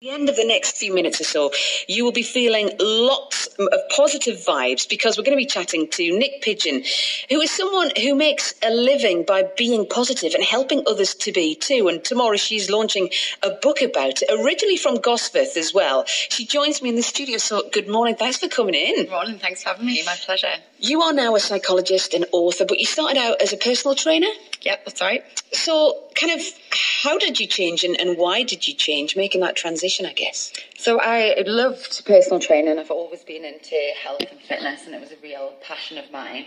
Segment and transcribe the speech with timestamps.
[0.00, 1.50] the end of the next few minutes or so,
[1.88, 6.02] you will be feeling lots of positive vibes because we're going to be chatting to
[6.12, 6.84] Niyc Pidgeon,
[7.28, 11.56] who is someone who makes a living by being positive and helping others to be
[11.56, 11.88] too.
[11.88, 13.10] And tomorrow she's launching
[13.42, 16.04] a book about it, originally from Gosforth as well.
[16.06, 17.38] She joins me in the studio.
[17.38, 18.14] So, good morning.
[18.14, 18.94] Thanks for coming in.
[18.94, 19.40] Good morning.
[19.40, 20.00] Thanks for having me.
[20.06, 20.54] My pleasure.
[20.80, 24.28] You are now a psychologist and author, but you started out as a personal trainer?
[24.62, 25.24] Yep, that's right.
[25.52, 26.46] So, kind of,
[27.02, 30.52] how did you change and, and why did you change, making that transition, I guess?
[30.76, 32.78] So, I loved personal training.
[32.78, 36.46] I've always been into health and fitness, and it was a real passion of mine.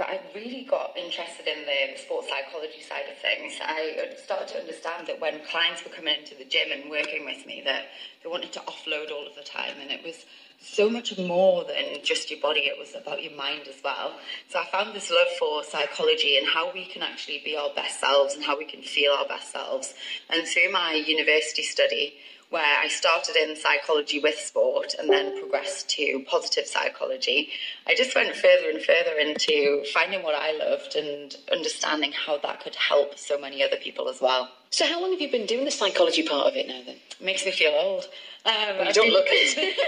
[0.00, 3.52] But I really got interested in the sports psychology side of things.
[3.60, 7.44] I started to understand that when clients were coming into the gym and working with
[7.44, 7.82] me, that
[8.22, 10.24] they wanted to offload all of the time, and it was
[10.58, 14.14] so much more than just your body, it was about your mind as well.
[14.48, 18.00] So I found this love for psychology and how we can actually be our best
[18.00, 19.92] selves and how we can feel our best selves.
[20.30, 22.14] And through my university study,
[22.50, 27.50] where I started in psychology with sport and then progressed to positive psychology,
[27.86, 32.60] I just went further and further into finding what I loved and understanding how that
[32.60, 34.50] could help so many other people as well.
[34.70, 36.96] So, how long have you been doing the psychology part of it now then?
[36.96, 38.04] It makes me feel old.
[38.44, 39.78] Um, you I've don't been, look it.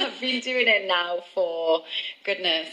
[0.00, 1.84] I've been doing it now for
[2.24, 2.68] goodness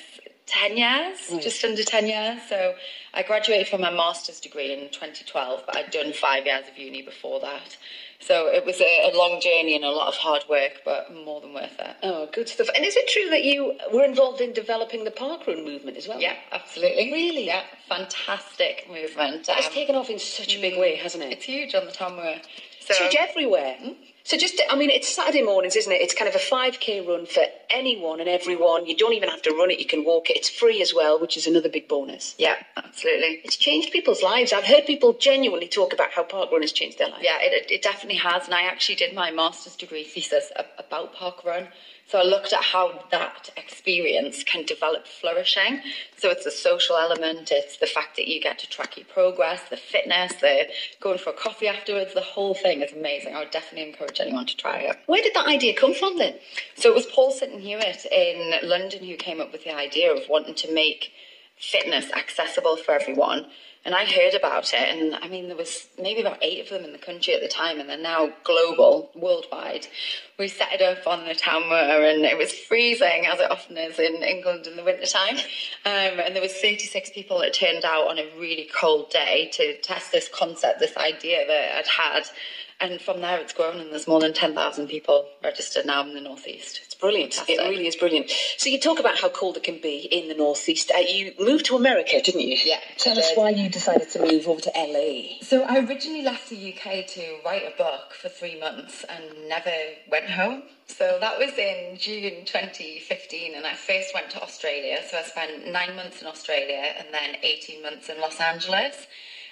[0.48, 2.40] 10 years, just under 10 years.
[2.50, 2.76] So
[3.14, 7.02] I graduated from my master's degree in 2012, but I'd done five years of uni
[7.02, 7.78] before that.
[8.20, 11.40] So it was a, a, long journey and a lot of hard work, but more
[11.40, 11.96] than worth it.
[12.02, 12.68] Oh, good stuff.
[12.76, 16.20] And is it true that you were involved in developing the parkrun movement as well?
[16.20, 17.12] Yeah, absolutely.
[17.14, 17.46] Really?
[17.46, 19.48] Yeah, fantastic movement.
[19.48, 21.32] It's um, taken off in such a big way, hasn't it?
[21.32, 22.38] It's huge on the Town Moor.
[22.80, 23.76] So, it's huge everywhere.
[23.80, 23.92] Hmm?
[24.28, 26.02] So just, I mean, it's Saturday mornings, isn't it?
[26.02, 28.86] It's kind of a 5k run for anyone and everyone.
[28.86, 30.36] You don't even have to run it; you can walk it.
[30.36, 32.36] It's free as well, which is another big bonus.
[32.38, 33.40] Yeah, absolutely.
[33.46, 34.52] It's changed people's lives.
[34.52, 37.24] I've heard people genuinely talk about how park run has changed their lives.
[37.24, 38.44] Yeah, it, it definitely has.
[38.44, 41.70] And I actually did my master's degree thesis about park run.
[42.08, 45.82] So I looked at how that experience can develop flourishing.
[46.18, 49.62] So it's the social element, it's the fact that you get to track your progress,
[49.70, 50.68] the fitness, the
[51.02, 53.36] going for a coffee afterwards, the whole thing is amazing.
[53.36, 54.98] I would definitely encourage anyone to try it.
[55.06, 56.36] Where did that idea come from then?
[56.76, 60.56] So it was Paul Sinton-Hewitt in London who came up with the idea of wanting
[60.56, 61.12] to make
[61.58, 63.48] fitness accessible for everyone.
[63.86, 66.84] And I heard about it, and I mean, there was maybe about eight of them
[66.84, 69.88] in the country at the time, and they're now global, worldwide.
[70.38, 73.78] We set it up on the Town Moor, and it was freezing, as it often
[73.78, 75.38] is in England in the wintertime.
[75.86, 79.78] Um, and there was 36 people that turned out on a really cold day to
[79.78, 82.24] test this concept, this idea that I'd had.
[82.80, 86.22] And from there, it's grown, and there's more than 10,000 people registered now in the
[86.22, 86.80] Northeast.
[86.86, 87.34] It's brilliant.
[87.34, 87.58] Fantastic.
[87.66, 88.30] It really is brilliant.
[88.58, 90.92] So, you talk about how cold it can be in the Northeast.
[90.96, 92.56] Uh, you moved to America, didn't you?
[92.64, 92.80] Yeah.
[92.98, 95.40] Tell us why you decided to move over to LA.
[95.42, 99.74] So, I originally left the UK to write a book for three months and never
[100.12, 100.62] went home.
[100.86, 105.00] So, that was in June 2015, and I first went to Australia.
[105.10, 109.08] So, I spent nine months in Australia and then 18 months in Los Angeles.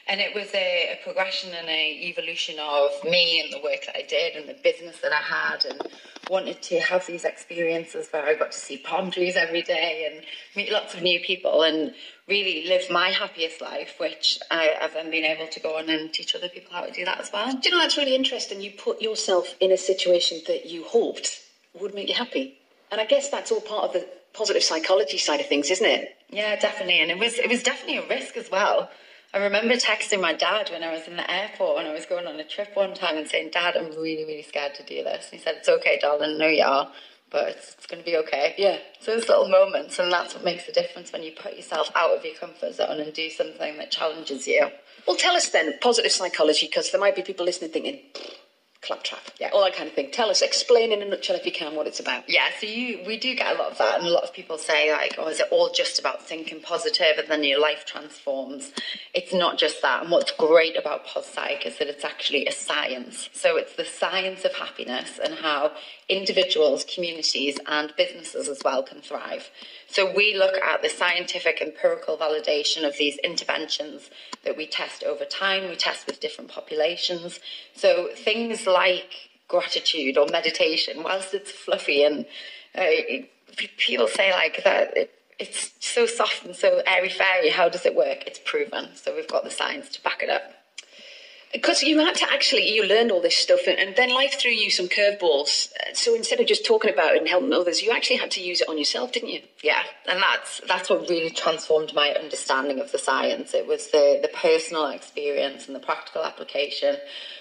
[0.07, 3.97] And it was a, a progression and a evolution of me and the work that
[3.97, 5.81] I did and the business that I had and
[6.29, 10.23] wanted to have these experiences where I got to see palm trees every day and
[10.55, 11.93] meet lots of new people and
[12.27, 16.13] really live my happiest life, which I, have then been able to go on and
[16.13, 17.51] teach other people how to do that as well.
[17.51, 18.61] Do you know that's really interesting?
[18.61, 21.41] You put yourself in a situation that you hoped
[21.79, 22.57] would make you happy.
[22.91, 26.15] And I guess that's all part of the positive psychology side of things, isn't it?
[26.29, 26.99] Yeah, definitely.
[27.01, 28.89] And it was it was definitely a risk as well.
[29.35, 32.25] I remember texting my dad when I was in the airport when I was going
[32.25, 35.29] on a trip one time and saying, Dad, I'm really, really scared to do this.
[35.29, 36.89] And he said, It's okay, darling, no, you are,
[37.31, 38.55] but it's, it's going to be okay.
[38.57, 38.77] Yeah.
[39.01, 42.15] So those little moments, and that's what makes the difference when you put yourself out
[42.15, 44.69] of your comfort zone and do something that challenges you.
[45.05, 47.99] Well, tell us then, positive psychology, because there might be people listening thinking,
[48.85, 50.11] claptrap, yeah, all that kind of thing.
[50.11, 52.29] Tell us, explain in a nutshell if you can what it's about.
[52.29, 54.57] Yeah, so you we do get a lot of that, and a lot of people
[54.57, 58.71] say like, "Oh, is it all just about thinking positive and then your life transforms?"
[59.13, 60.03] It's not just that.
[60.03, 63.29] And what's great about PosPsych is that it's actually a science.
[63.33, 65.71] So it's the science of happiness and how
[66.07, 69.49] individuals, communities, and businesses as well can thrive.
[69.87, 74.09] So we look at the scientific empirical validation of these interventions
[74.43, 75.69] that we test over time.
[75.69, 77.39] We test with different populations.
[77.73, 79.11] So things like
[79.47, 82.25] gratitude or meditation, whilst it's fluffy and
[82.77, 82.89] uh,
[83.77, 87.95] people say like that it, it's so soft and so airy fairy, how does it
[87.95, 88.19] work?
[88.27, 88.89] It's proven.
[88.95, 90.45] So we've got the science to back it up.
[91.53, 94.51] Because you had to actually, you learned all this stuff, and, and then life threw
[94.51, 95.69] you some curveballs.
[95.93, 98.61] So instead of just talking about it and helping others, you actually had to use
[98.61, 99.41] it on yourself, didn't you?
[99.63, 103.53] Yeah, and that's that's what really transformed my understanding of the science.
[103.53, 106.97] It was the the personal experience and the practical application.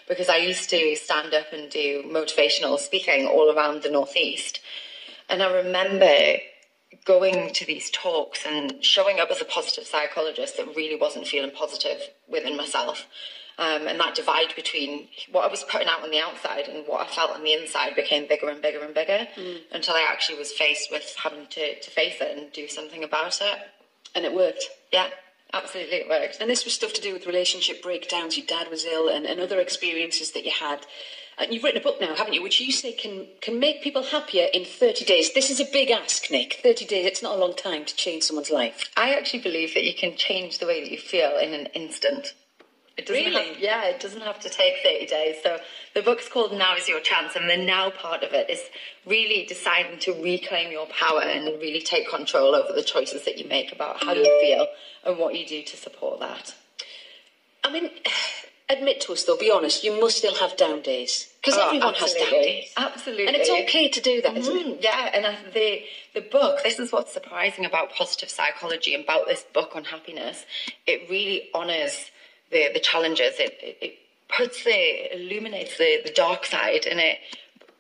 [0.07, 4.61] Because I used to stand up and do motivational speaking all around the northeast,
[5.29, 6.37] and I remember
[7.05, 11.51] going to these talks and showing up as a positive psychologist that really wasn't feeling
[11.51, 11.99] positive
[12.29, 13.07] within myself.
[13.57, 17.07] Um, and that divide between what I was putting out on the outside and what
[17.07, 19.29] I felt on the inside became bigger and bigger and bigger
[19.73, 23.41] until I actually was faced with having to, to face it and do something about
[23.41, 23.59] it.
[24.17, 24.65] And it worked.
[24.93, 25.07] Yeah,
[25.53, 26.39] absolutely, it worked.
[26.41, 28.37] And this was stuff to do with relationship breakdowns.
[28.37, 30.85] Your dad was ill, and, and other experiences that you had.
[31.39, 34.05] And you've written a book now, haven't you, which you say can can make people
[34.05, 35.33] happier in 30 days.
[35.33, 36.55] This is a big ask, Niyc.
[36.55, 38.89] 30 days, it's not a long time to change someone's life.
[38.97, 42.35] I actually believe that you can change the way that you feel in an instant.
[42.97, 43.49] It doesn't Really?
[43.49, 45.37] Have, yeah, it doesn't have to take 30 days.
[45.43, 45.59] So
[45.95, 48.61] the book's called Now is Your Chance, and the now part of it is
[49.05, 53.49] really deciding to reclaim your power and really take control over the choices that you
[53.49, 54.67] make about how you feel
[55.05, 56.55] and what you do to support that.
[57.65, 57.91] I mean,
[58.71, 61.33] admit to us though, be honest, you must still have down days.
[61.41, 62.73] Because Oh, everyone has down days.
[62.77, 63.27] Absolutely.
[63.27, 64.67] And it's okay to do that, isn't it?
[64.67, 65.83] Mm, yeah, and I, the
[66.15, 66.61] the book.
[66.63, 70.47] This is what's surprising about positive psychology and about this book on happiness.
[70.87, 72.11] It really honors
[72.55, 73.35] the the challenges.
[73.39, 73.95] It it, it
[74.35, 77.19] puts the illuminates the the dark side, and it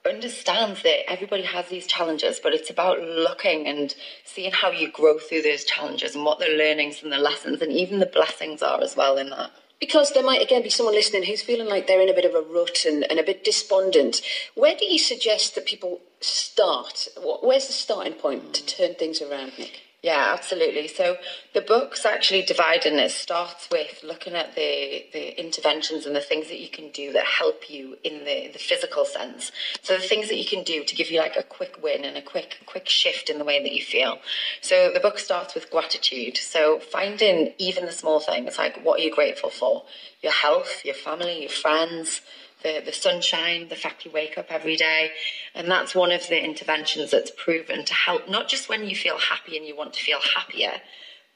[0.06, 3.94] understands that everybody has these challenges, but it's about looking and
[4.24, 7.72] seeing how you grow through those challenges and what the learnings and the lessons and
[7.72, 9.50] even the blessings are as well in that.
[9.80, 12.34] Because there might again be someone listening who's feeling like they're in a bit of
[12.34, 14.20] a rut and, and a bit despondent.
[14.54, 17.08] Where do you suggest that people start?
[17.42, 19.80] Where's the starting point to turn things around, Niyc?
[20.04, 20.86] Yeah, absolutely.
[20.86, 21.16] So
[21.54, 26.20] the book's actually divided and it starts with looking at the, the interventions and the
[26.20, 29.50] things that you can do that help you in the, the physical sense.
[29.80, 32.18] So the things that you can do to give you like a quick win and
[32.18, 34.18] a quick quick shift in the way that you feel.
[34.60, 36.36] So the book starts with gratitude.
[36.36, 39.84] So finding even the small things like what are you grateful for?
[40.22, 42.20] Your health, your family, your friends,
[42.64, 45.12] the, the sunshine, the fact you wake up every day.
[45.55, 49.19] And that's one of the interventions that's proven to help, not just when you feel
[49.19, 50.81] happy and you want to feel happier,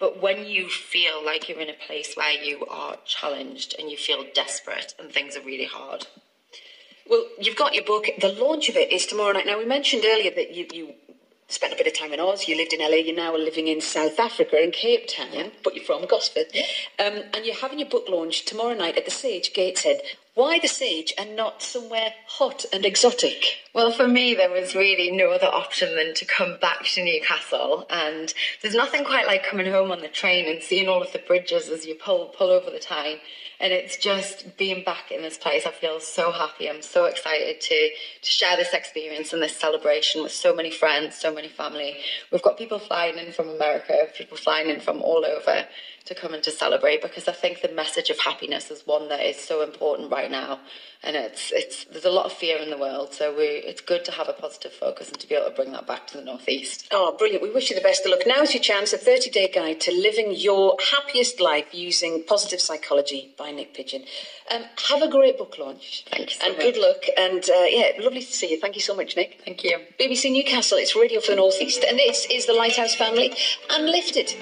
[0.00, 3.96] but when you feel like you're in a place where you are challenged and you
[3.96, 6.06] feel desperate and things are really hard.
[7.08, 8.06] Well, you've got your book.
[8.20, 9.46] The launch of it is tomorrow night.
[9.46, 10.94] Now, we mentioned earlier that you, you
[11.48, 12.46] spent a bit of time in Oz.
[12.46, 12.96] You lived in LA.
[12.96, 16.54] You're now living in South Africa, in Cape Town, but you're from Gosforth.
[16.98, 20.00] Um, and you're having your book launch tomorrow night at the Sage, Gateshead.
[20.38, 23.42] Why the Sage and not somewhere hot and exotic?
[23.74, 27.88] Well, for me, there was really no other option than to come back to Newcastle.
[27.90, 28.32] And
[28.62, 31.68] there's nothing quite like coming home on the train and seeing all of the bridges
[31.68, 33.18] as you pull pull over the Tyne.
[33.58, 35.66] And it's just being back in this place.
[35.66, 36.70] I feel so happy.
[36.70, 37.90] I'm so excited to
[38.22, 41.96] to share this experience and this celebration with so many friends, so many family.
[42.30, 45.66] We've got people flying in from America, people flying in from all over
[46.08, 49.20] to come and to celebrate because I think the message of happiness is one that
[49.20, 50.60] is so important right now.
[51.00, 54.04] And it's it's there's a lot of fear in the world, so we it's good
[54.06, 56.24] to have a positive focus and to be able to bring that back to the
[56.24, 56.88] northeast.
[56.90, 57.40] Oh, brilliant.
[57.40, 58.22] We wish you the best of luck.
[58.26, 63.32] Now's your chance a 30 day guide to living your happiest life using positive psychology
[63.38, 64.02] by Niyc Pidgeon.
[64.50, 66.04] Um, have a great book launch.
[66.10, 66.66] Thank you so And much.
[66.66, 67.04] good luck.
[67.16, 68.58] And uh, yeah, lovely to see you.
[68.60, 69.34] Thank you so much, Niyc.
[69.44, 69.78] Thank you.
[70.00, 73.32] BBC Newcastle, it's Radio for the Northeast, and this is the Lighthouse family,
[73.70, 74.34] and Lifted.